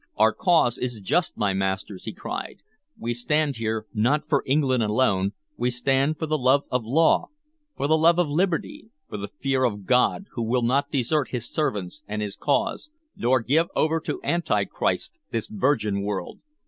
"Our 0.15 0.33
cause 0.33 0.79
is 0.79 0.99
just, 0.99 1.37
my 1.37 1.53
masters!" 1.53 2.05
he 2.05 2.11
cried. 2.11 2.61
"We 2.97 3.13
stand 3.13 3.57
here 3.57 3.85
not 3.93 4.27
for 4.27 4.41
England 4.47 4.81
alone; 4.81 5.33
we 5.57 5.69
stand 5.69 6.17
for 6.17 6.25
the 6.25 6.39
love 6.39 6.63
of 6.71 6.83
law, 6.83 7.27
for 7.77 7.87
the 7.87 7.99
love 7.99 8.17
of 8.17 8.27
liberty, 8.27 8.89
for 9.07 9.17
the 9.17 9.29
fear 9.41 9.63
of 9.63 9.85
God, 9.85 10.25
who 10.31 10.41
will 10.41 10.63
not 10.63 10.89
desert 10.89 11.29
his 11.29 11.47
servants 11.47 12.01
and 12.07 12.23
his 12.23 12.35
cause, 12.35 12.89
nor 13.15 13.41
give 13.41 13.67
over 13.75 13.99
to 13.99 14.19
Anti 14.23 14.65
Christ 14.65 15.19
this 15.29 15.45
virgin 15.45 16.01
world. 16.01 16.39